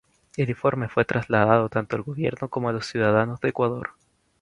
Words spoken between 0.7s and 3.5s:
fue trasladado tanto al gobierno como a los ciudadanos de